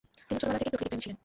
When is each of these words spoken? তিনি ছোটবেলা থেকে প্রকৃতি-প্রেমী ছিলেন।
তিনি 0.27 0.39
ছোটবেলা 0.39 0.57
থেকে 0.61 0.69
প্রকৃতি-প্রেমী 0.69 1.01
ছিলেন। 1.03 1.17